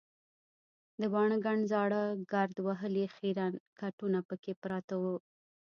د 0.99 1.01
باڼه 1.13 1.37
ګڼ 1.45 1.57
زاړه 1.71 2.01
ګرد 2.31 2.55
وهلي 2.67 3.05
خیرن 3.15 3.53
کټونه 3.79 4.19
پکې 4.27 4.53
پراته 4.61 4.95
وو. 5.01 5.15